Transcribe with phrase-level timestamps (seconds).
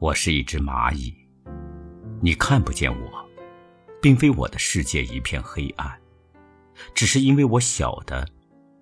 [0.00, 1.14] 我是一只蚂蚁，
[2.22, 3.28] 你看不见我，
[4.00, 6.00] 并非我的世界一片黑暗，
[6.94, 8.26] 只是因为我小的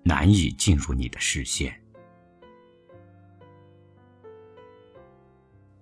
[0.01, 1.77] 难以进入你的视线。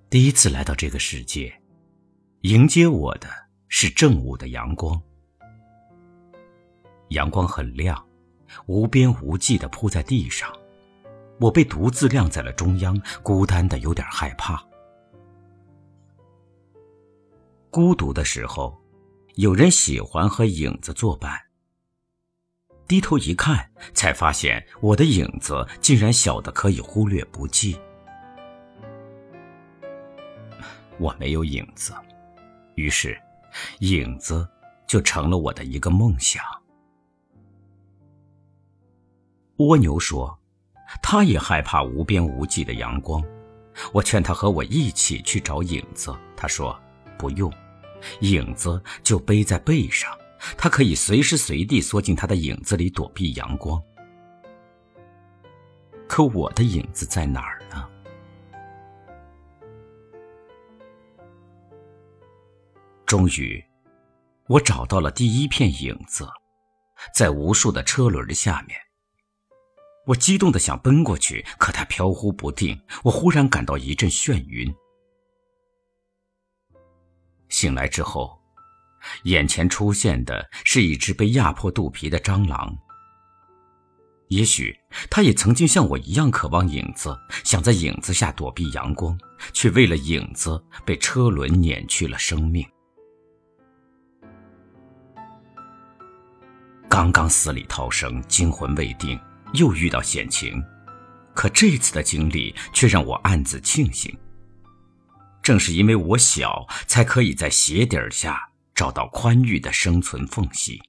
[0.10, 1.54] 第一次来到这个世界，
[2.42, 3.30] 迎接我的
[3.68, 5.00] 是正午的阳光。
[7.10, 8.04] 阳光很亮，
[8.66, 10.52] 无边无际的铺在地上，
[11.40, 14.67] 我被独自晾在了中央，孤单的有点害怕。
[17.78, 18.76] 孤独的时候，
[19.36, 21.32] 有人喜欢和影子作伴。
[22.88, 27.80] 低头一看，才发现我的影子竟然小的可以忽略不计。
[30.98, 31.94] 我没有影子，
[32.74, 33.16] 于是，
[33.82, 34.50] 影子
[34.88, 36.44] 就成了我的一个梦想。
[39.58, 40.36] 蜗牛说
[41.04, 43.24] ：“他也害怕无边无际的阳光。”
[43.94, 46.76] 我劝他和我一起去找影子，他说
[47.20, 47.54] ：“不用，
[48.22, 50.18] 影子就背在背上，
[50.58, 53.82] 他可以随时随地缩进他的影子里躲避阳光。”
[56.08, 57.90] 可我的影子在哪儿呢？
[63.06, 63.64] 终于，
[64.48, 66.28] 我找到了第一片影子，
[67.14, 68.78] 在无数的车轮下面。
[70.06, 72.80] 我激动的想奔过去，可它飘忽不定。
[73.04, 74.74] 我忽然感到一阵眩晕。
[77.50, 78.42] 醒来之后，
[79.24, 82.78] 眼前出现的是一只被压迫肚皮的蟑螂。
[84.30, 84.78] 也许
[85.10, 89.18] 他也曾经像我一样渴望影子，想在影子下躲避阳光，
[89.54, 92.68] 却为了影子被车轮碾去了生命。
[96.90, 99.20] 刚刚死里逃生，惊魂未定。
[99.54, 100.62] 又遇到险情，
[101.34, 104.14] 可这次的经历却让我暗自庆幸。
[105.48, 110.82] 正是因为我小，才可以在鞋底下找到宽裕的生存缝隙。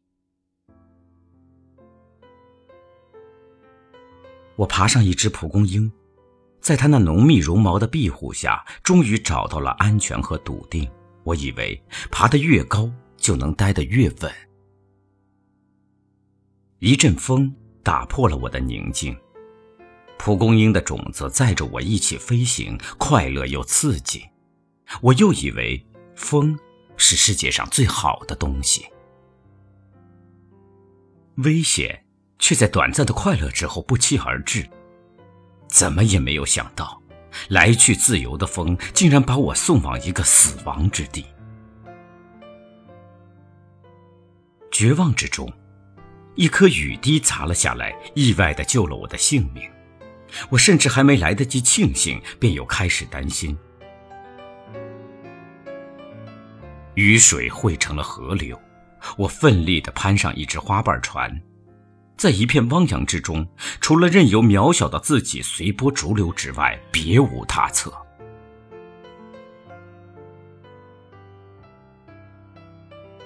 [4.56, 5.92] 我爬上一只蒲公英，
[6.60, 10.90] 在它那浓密绒毛的庇护下，终于找到了安全和笃定。
[11.22, 11.80] 我以为
[12.10, 14.34] 爬得越高，就能待得越稳。
[16.80, 17.54] 一阵风。
[17.84, 19.16] 打破了我的宁静。
[20.18, 24.28] 蒲公英的种子载着我一起飞行，快乐又刺激。
[25.00, 25.84] 我又以为
[26.14, 26.58] 风
[26.96, 28.86] 是世界上最好的东西。
[31.36, 32.04] 危险
[32.38, 34.68] 却在短暂的快乐之后不期而至。
[35.68, 37.00] 怎么也没有想到，
[37.48, 41.26] 来去自由的风竟然把我送往一个死亡之地。
[44.70, 45.52] 绝望之中。
[46.34, 49.68] 一颗雨滴砸了下来，意外的救了我的性命。
[50.50, 53.58] 我甚至还没来得及庆幸，便又开始担心。
[56.98, 58.60] 雨水汇成了河流，
[59.16, 61.30] 我奋力的攀上一只花瓣船，
[62.16, 63.46] 在一片汪洋之中，
[63.80, 67.96] 除了任由渺小的自己随波逐流之外，别无他策。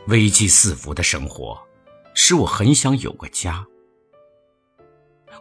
[0.09, 1.59] 危机四伏的生活。
[2.15, 3.67] 使我很想有个家。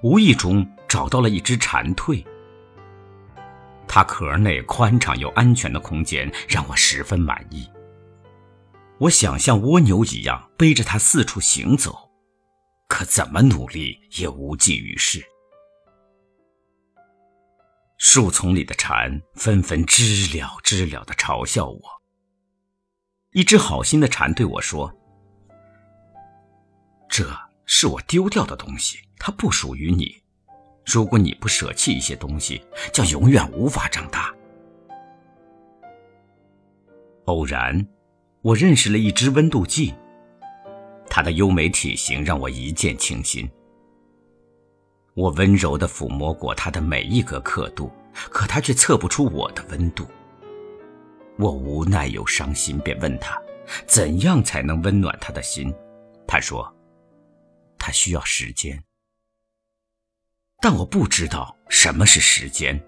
[0.04, 2.26] 无意中找到了一只蝉蜕，
[3.90, 7.70] 它壳内宽敞又安全的空间让我十分满意。
[9.02, 12.12] 我想像蜗牛一样背着它四处行走，
[12.88, 15.26] 可怎么努力也无济于事。
[17.98, 21.82] 树丛里的蝉纷纷知了知了地嘲笑我。
[23.32, 24.96] 一只好心的蝉对我说。
[27.10, 27.26] 这
[27.66, 30.16] 是我丢掉的东西，它不属于你。
[30.86, 32.64] 如果你不舍弃一些东西，
[32.94, 34.32] 将永远无法长大。
[37.26, 37.86] 偶然，
[38.44, 39.94] 我认识了一只温度计，
[41.08, 43.48] 它的优美体型让我一见倾心。
[45.14, 50.08] 我温柔地抚摸过它的每一个刻度，可它却测不出我的温度。
[51.38, 53.40] 我无奈又伤心，便问他，
[53.86, 55.74] 怎样才能温暖他的心？
[56.28, 56.76] 他说。
[57.78, 58.84] 他需要时间，
[60.62, 62.80] 但我不知道什么是时间，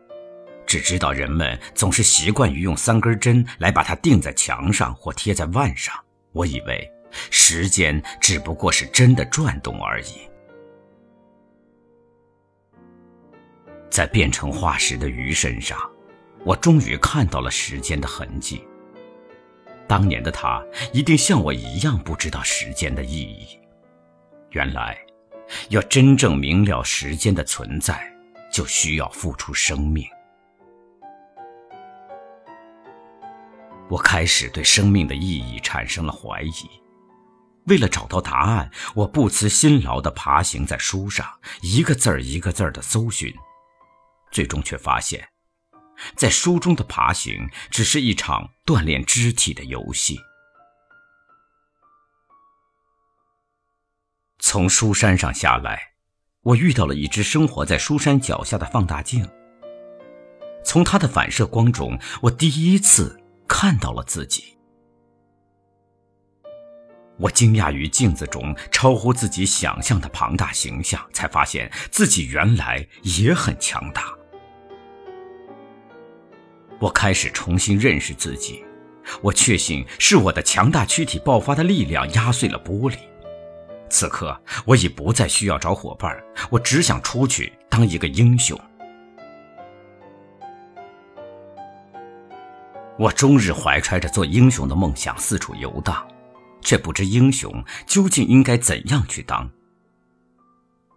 [0.73, 5.93] 只知道人们总是习惯于用三根针来把它钉在墙上或贴在腕上。
[6.31, 6.91] 我以为
[7.29, 10.27] 时间只不过是针的转动而已。
[13.87, 15.79] 在变成化石的鱼身上，
[16.43, 18.65] 我终于看到了时间的痕迹。
[19.87, 20.59] 当年的他
[20.91, 23.59] 一定像我一样不知道时间的意义。
[24.49, 24.97] 原来，
[25.69, 28.11] 要真正明了时间的存在，
[28.51, 30.03] 就需要付出生命。
[33.93, 36.51] 我开始对生命的意义产生了怀疑。
[37.67, 43.31] 为了找到答案，我不辞辛劳地爬行在书上，一个字儿一个字儿地搜寻，
[44.31, 45.29] 最终却发现，
[46.15, 50.19] 在书中的爬行只是一场锻炼肢体的游戏。
[54.39, 55.93] 从书山上下来，
[56.41, 59.29] 我遇到了一只生活在书山脚下的放大镜。
[60.65, 63.21] 从它的反射光中，我第一次
[63.55, 64.57] 看到了自己。
[67.19, 74.11] 我惊讶于镜子中超乎自己想象的庞大形象，才发现自己原来也很强大。
[76.79, 78.65] 我开始重新认识自己，
[79.21, 82.97] 我确信是我的强大躯体爆发的力量压碎了玻璃。
[83.87, 84.35] 此刻，
[84.65, 86.19] 我已不再需要找伙伴，
[86.49, 88.59] 我只想出去当一个英雄。
[92.97, 96.05] 我终日怀揣着做英雄的梦想四处游荡。
[96.63, 99.51] 却不知英雄究竟应该怎样去当。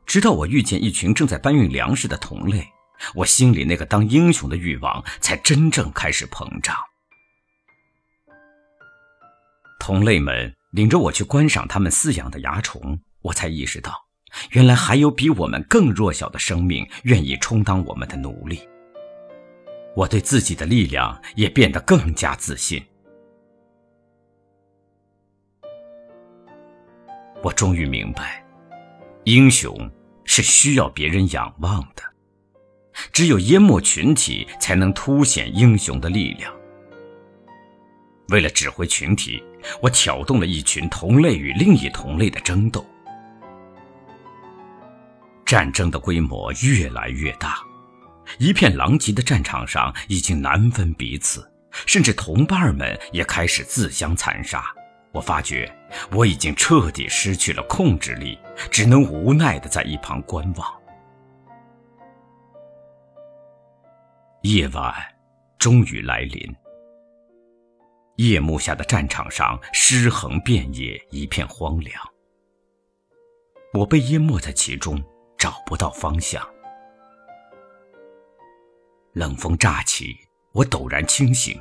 [0.06, 2.69] 直到我遇见一群正在搬运粮食的同类，
[3.16, 6.76] 我心里那个当英雄的欲望才真正开始膨胀。
[9.81, 13.92] 同类们领着我去观赏他们饲养的蚜虫，我才意识到，
[14.50, 18.60] 原来还有比我们更弱小的生命愿意充当我们的奴隶。
[19.96, 22.84] 我对自己的力量也变得更加自信。
[27.43, 28.44] 我终于明白，
[29.25, 29.90] 英雄
[30.25, 32.02] 是需要别人仰望的，
[33.10, 36.54] 只有淹没群体，才能凸显英雄的力量。
[38.28, 39.42] 为了指挥群体，
[39.81, 42.84] 我挑动了一群同类与另一同类的争斗。
[45.46, 47.60] 战争的规模越来越大，
[48.38, 51.50] 一片狼藉的战场上已经难分彼此，
[51.87, 54.64] 甚至同伴们也开始自相残杀。
[55.12, 55.75] 我发觉
[56.11, 58.38] 我已经彻底失去了控制力，
[58.70, 60.73] 只能无奈的在一旁观望。
[64.43, 64.94] 夜晚
[65.58, 66.55] 终于来临，
[68.17, 71.94] 夜幕下的战场上尸横遍野，一片荒凉。
[73.73, 75.02] 我被淹没在其中，
[75.37, 76.46] 找不到方向。
[79.16, 80.14] 冷风乍起，
[80.52, 81.58] 我陡然清醒。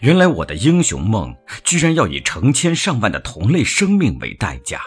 [0.00, 1.32] 原来我的英雄梦
[1.62, 4.80] 居然要以成千上万的同类生命为代价，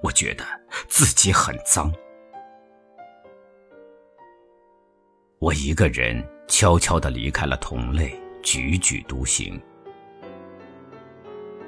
[0.00, 0.44] 我觉得
[0.88, 1.92] 自己很脏。
[5.40, 9.60] 我一个人悄悄地离开了同类，踽踽独行。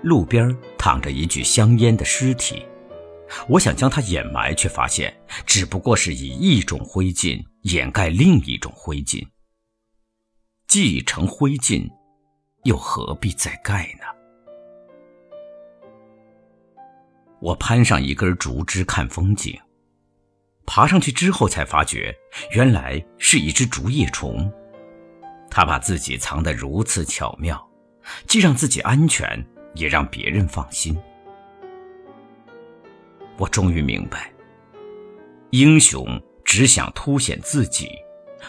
[0.00, 2.64] 路边躺着一具香烟的尸体，
[3.48, 5.12] 我想将它掩埋，却发现
[5.44, 9.26] 只不过是以一种灰烬掩盖另一种灰烬，
[10.66, 11.90] 既已成灰烬。
[12.64, 14.04] 又何必再盖呢？
[17.40, 19.56] 我攀上一根竹枝看风景，
[20.66, 22.12] 爬上去之后才发觉，
[22.50, 24.52] 原来是一只竹叶虫。
[25.48, 27.64] 它把自己藏得如此巧妙，
[28.26, 30.99] 既让自己安全，也让别人放心。
[33.38, 34.32] 我终于明白，
[35.50, 37.90] 英雄只想凸显自己，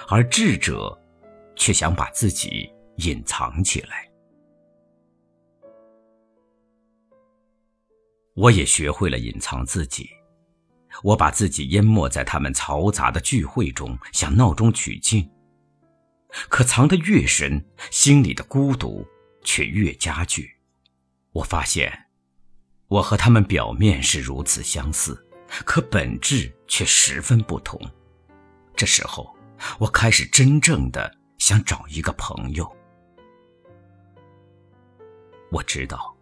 [0.10, 0.98] 而智者
[1.58, 4.10] 却想把自己隐藏起来。
[8.36, 10.10] 我也学会了隐藏自己，
[11.04, 15.28] 我把自己淹没在他们嘈杂的聚会中，想闹中取静。
[16.48, 19.04] 可藏得越深，心里的孤独
[19.44, 20.56] 却越加剧。
[21.32, 22.06] 我发现，
[22.88, 25.26] 我和他们表面是如此相似，
[25.66, 27.80] 可本质却十分不同。
[28.76, 29.36] 这时候，
[29.80, 32.70] 我开始真正的想找一个朋友。
[35.52, 36.14] 我知道。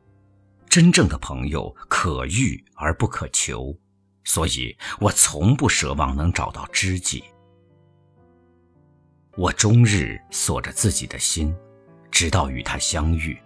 [0.68, 3.74] 真正的朋友可遇而不可求，
[4.26, 7.24] 所以我从不奢望能找到知己。
[9.38, 11.56] 我终日锁着自己的心，
[12.12, 13.42] 直到与他相遇，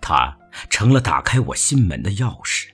[0.00, 0.34] 他
[0.70, 2.70] 成了打开我心门的钥匙。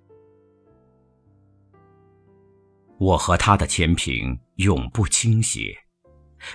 [2.98, 5.76] 我和他的天平永不倾斜，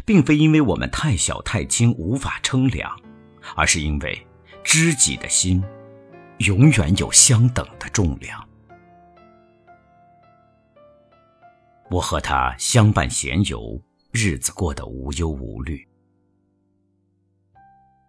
[0.06, 2.96] 并非因为我们太小太轻无法称量，
[3.56, 4.28] 而是因为
[4.64, 5.64] 知己的心。
[6.40, 8.48] 永远有相等的重量。
[11.92, 13.78] 我和他相伴闲游，
[14.12, 15.86] 日子过得无忧无虑。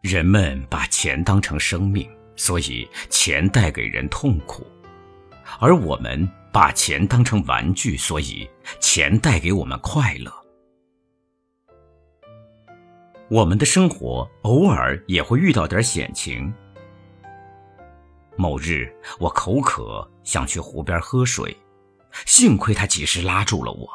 [0.01, 4.63] 人们把钱当成生命，所以钱带给人痛苦；
[5.59, 10.33] 而我们把钱当成玩具，所以钱带给我们快乐。
[13.31, 16.53] 我们的生活偶尔也会遇到点险情。
[18.37, 21.57] 某日，我口渴，想去湖边喝水，
[22.27, 23.89] 幸亏他及时拉住了我。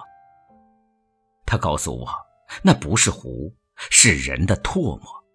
[1.46, 2.08] 他告诉我，
[2.62, 5.25] 那不是湖，是人的唾沫。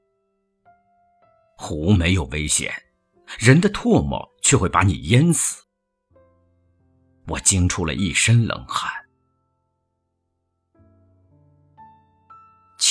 [1.59, 2.73] 湖没有危险，
[3.39, 5.63] 人的唾沫却会把你淹死。
[7.27, 8.91] 我惊出了一身冷汗。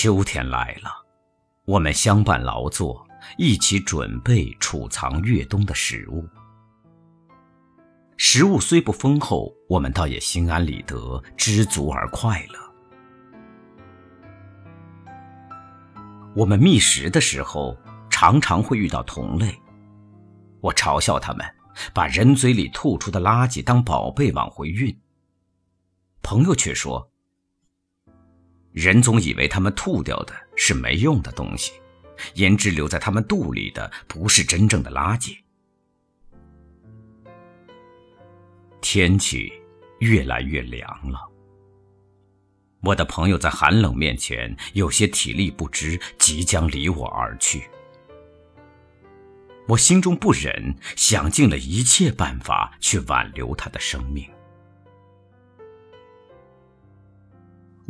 [0.01, 0.89] 秋天来了，
[1.65, 3.06] 我们相伴劳作。
[3.38, 6.25] 一起准备储藏越冬的食物。
[8.15, 12.74] 食物虽不丰厚，我们倒也心安理得，知足而快乐。
[16.34, 17.77] 我们觅食的时候，
[18.10, 19.53] 常常会遇到同类。
[20.62, 21.46] 我嘲笑他们，
[21.94, 24.98] 把人嘴里吐出的垃圾当宝贝往回运。
[26.22, 27.09] 朋友却说，
[28.72, 31.74] 人总以为他们吐掉的是没用的东西。
[32.36, 35.38] 胭脂留在他们肚里的不是真正的垃圾。
[38.82, 39.52] 天气
[40.00, 41.20] 越来越凉了，
[42.82, 47.70] 我的朋友在寒冷面前有些体力不支，即将离我而去。
[49.68, 54.30] 我心中不忍，想尽了一切办法去挽留他的生命。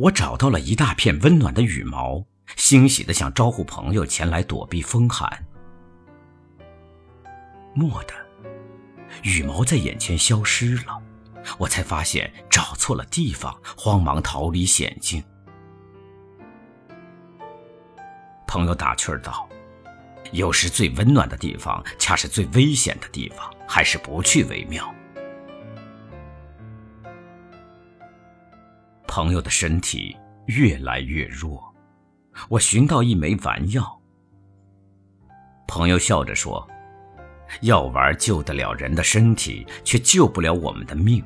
[0.00, 2.24] 我找到了一大片温暖的羽毛。
[2.56, 5.30] 欣喜的想招呼朋友前来躲避风寒，
[7.76, 8.14] 蓦地，
[9.22, 11.00] 羽毛在眼前消失了，
[11.56, 15.22] 我才发现找错了地方，慌忙逃离险境。
[18.48, 19.48] 朋友打趣道
[20.32, 24.92] ：“有时最温暖的地方，恰是最危险的地方，还是不去为妙。”
[29.10, 31.60] 朋友的身体越来越弱。
[32.48, 34.00] 我寻到一枚丸药，
[35.66, 36.64] 朋友笑着说
[37.62, 41.24] ：“药丸救得了人的身体，却救不了我们的命。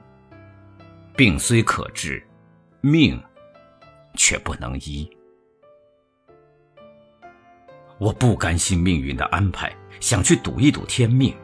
[1.14, 2.26] 病虽可治，
[2.80, 3.22] 命
[4.14, 5.06] 却不能医。”
[8.00, 11.36] 我不甘心命运的安排，想去赌一赌天命，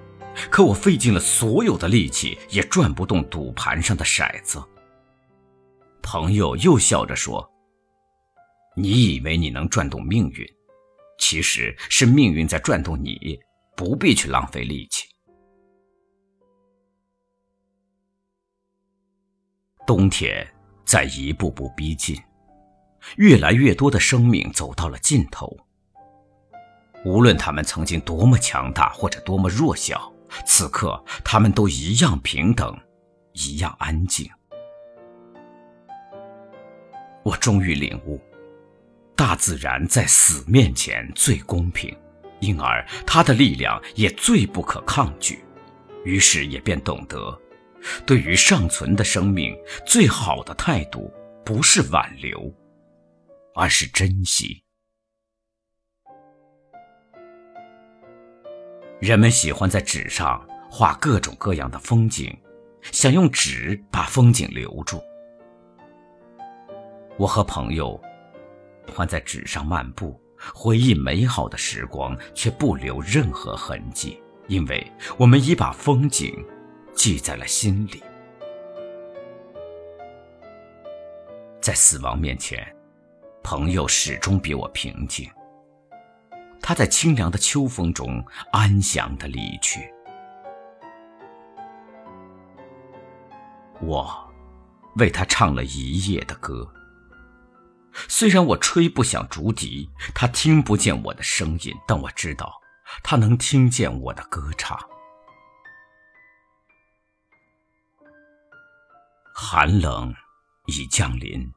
[0.50, 4.58] 可我费尽了所有的力气，也转不动赌盘上的骰子。
[6.02, 7.48] 朋友又笑着说。
[8.76, 10.46] 你以为你能转动命运，
[11.18, 13.38] 其实是命运在转动你，
[13.76, 15.08] 不必去浪费力气。
[19.86, 20.46] 冬天
[20.84, 22.16] 在一步步逼近，
[23.16, 25.54] 越来越多的生命走到了尽头。
[27.04, 30.12] 无论他们曾经多么强大或者多么弱小，
[30.46, 32.78] 此刻他们都一样平等，
[33.32, 34.30] 一样安静。
[37.30, 38.20] 我终于领悟。
[39.14, 41.96] 大自然在死面前最公平，
[42.40, 45.44] 因而它的力量也最不可抗拒。
[46.04, 47.40] 于是也便懂得，
[48.04, 49.56] 对于尚存的生命，
[49.86, 51.12] 最好的态度
[51.44, 52.52] 不是挽留，
[53.54, 54.64] 而是珍惜。
[58.98, 62.36] 人们喜欢在纸上画各种各样的风景，
[62.90, 65.00] 想用纸把风景留住。
[67.20, 68.00] 我和朋友。
[68.90, 70.18] 欢在纸上漫步，
[70.54, 76.42] 回忆美好的时光，却不留任何痕迹，因为我们已把风景
[76.94, 78.02] 记在了心里。
[81.60, 82.74] 在死亡面前，
[83.42, 85.30] 朋友始终比我平静。
[86.62, 89.92] 他在清凉的秋风中安详的离去，
[93.82, 94.10] 我
[94.96, 96.66] 为他唱了一夜的歌。
[98.08, 102.60] 虽然我吹不响竹笛，他听不见我的声音，但我知道，
[103.02, 104.78] 他能听见我的歌唱。
[109.34, 110.14] 寒冷
[110.66, 111.50] 已降临，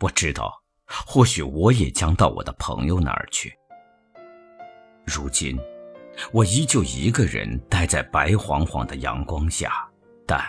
[0.00, 3.52] 我知道，或许我也将到我的朋友那儿去。
[5.06, 5.58] 如今，
[6.32, 9.88] 我依旧一个人待在白晃晃的阳光下，
[10.26, 10.40] 但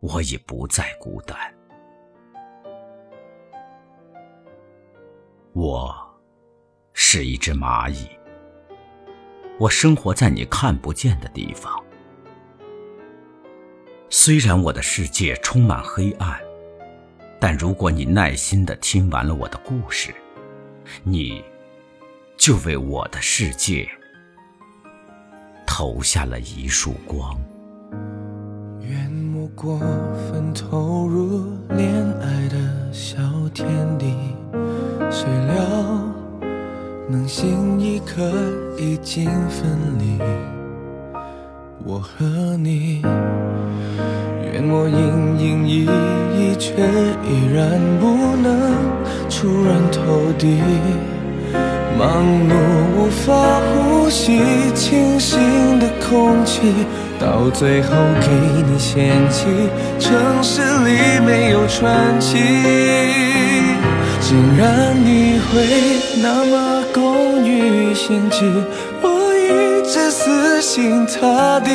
[0.00, 1.36] 我已不再孤单。
[5.54, 5.94] 我
[6.94, 8.08] 是一只蚂蚁，
[9.58, 11.70] 我生活在你看不见的地方。
[14.08, 16.40] 虽然我的世界充满黑暗，
[17.38, 20.14] 但如果你耐心的听完了我的故事，
[21.02, 21.44] 你
[22.38, 23.86] 就为我的世界
[25.66, 27.38] 投下了一束光。
[28.80, 29.78] 愿莫过
[30.30, 31.11] 分投入
[39.14, 40.18] 经分离。
[41.84, 42.24] 我和
[42.56, 43.02] 你。
[44.50, 45.84] 愿我营营役
[46.34, 46.72] 役，却
[47.28, 48.72] 依然不能
[49.28, 50.56] 出人头地。
[51.98, 52.54] 忙碌
[52.96, 54.40] 无法呼吸
[54.74, 56.72] 清新的空气，
[57.20, 58.30] 到最后给
[58.66, 59.46] 你嫌弃。
[59.98, 62.38] 城市里没有传奇，
[64.22, 65.52] 竟然你会
[66.22, 66.82] 那么
[67.94, 68.44] 心机，
[69.02, 71.70] 我一直死心塌地。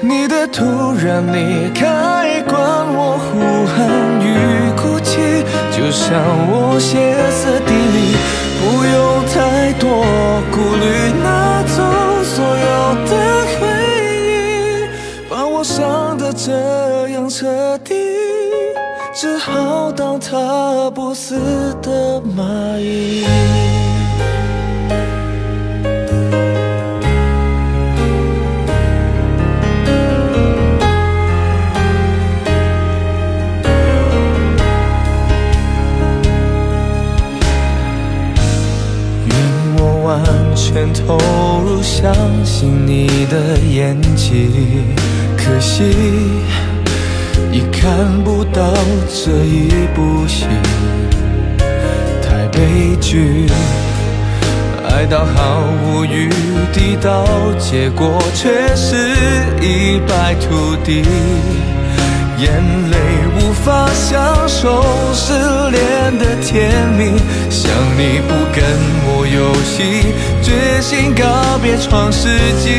[0.00, 0.64] 你的突
[0.94, 3.76] 然离开，管我呼喊
[4.20, 6.18] 与哭泣，就像
[6.50, 8.16] 我歇斯底里。
[8.64, 8.94] 不用
[9.26, 10.04] 太多
[10.52, 10.84] 顾虑，
[11.22, 11.82] 拿走
[12.22, 13.12] 所有的
[13.58, 13.60] 回
[14.28, 14.88] 忆，
[15.28, 17.94] 把我伤得这样彻底，
[19.14, 21.36] 只好当它不死
[21.82, 23.81] 的蚂蚁。
[40.72, 41.18] 全投
[41.66, 42.14] 入，相
[42.46, 44.50] 信你的演技。
[45.36, 45.84] 可惜
[47.52, 48.72] 已看不到
[49.06, 50.46] 这一部戏，
[52.22, 53.46] 太悲剧。
[54.82, 56.30] 爱到毫无余
[56.72, 57.26] 地，到
[57.58, 58.96] 结果却是
[59.60, 61.02] 一败涂地。
[62.38, 62.50] 眼
[62.90, 62.96] 泪
[63.52, 64.82] 无法享受
[65.12, 67.12] 失恋的甜蜜，
[67.50, 68.64] 想你不跟
[69.04, 70.06] 我游戏，
[70.42, 72.28] 决心告别创世
[72.62, 72.70] 纪。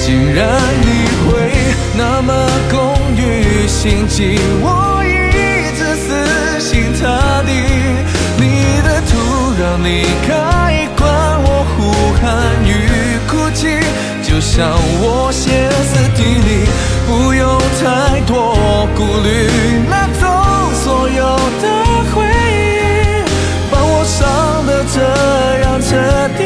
[0.00, 1.30] 竟然你会
[1.96, 2.34] 那么
[2.68, 7.52] 工于心计，我一直死心塌地。
[8.38, 8.42] 你
[8.82, 9.12] 的突
[9.56, 10.69] 然离开，
[14.40, 16.66] 像我歇斯底里。
[17.06, 19.48] 不用太多顾虑，
[19.88, 20.22] 拿走
[20.72, 21.24] 所有
[21.60, 21.64] 的
[22.14, 23.26] 回忆，
[23.68, 25.00] 把我伤得这
[25.64, 25.88] 样彻
[26.38, 26.40] 底，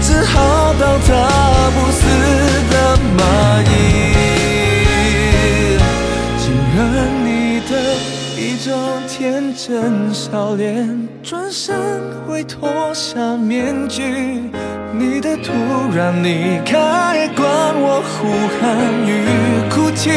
[0.00, 0.34] 只好
[0.80, 1.08] 当它
[1.76, 2.00] 不死
[2.72, 2.74] 的
[3.16, 3.20] 蚂
[3.70, 3.70] 蚁。
[6.42, 6.76] 竟然
[7.24, 7.28] 你
[7.70, 7.72] 的
[8.36, 8.66] 一张
[9.06, 11.78] 天真笑脸，转身
[12.26, 14.50] 会脱下面具。
[14.98, 15.52] 你的突
[15.94, 17.46] 然离开，管
[17.78, 18.64] 我呼喊
[19.04, 19.10] 与
[19.68, 20.10] 哭泣，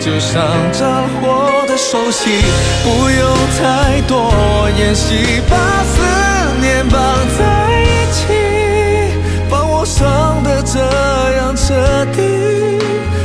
[0.00, 0.42] 就像
[0.72, 2.42] 战火的手戏，
[2.82, 4.32] 不用太多
[4.76, 6.02] 演戏，把思
[6.60, 7.00] 念绑
[7.38, 8.22] 在一起，
[9.48, 10.80] 把我伤得这
[11.36, 12.20] 样彻底，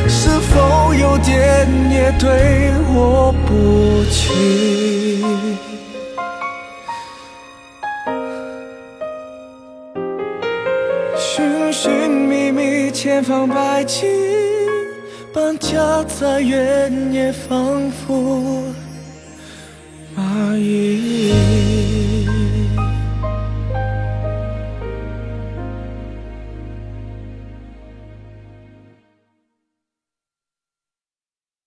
[0.08, 5.09] 是否有点也对我不起？
[13.02, 14.08] 千方百计，
[15.34, 18.62] 搬家再远也仿佛
[20.18, 21.69] 蚂蚁。